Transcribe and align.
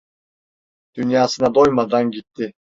Dünyasına 0.95 1.55
doymadan 1.55 2.11
gitti! 2.11 2.53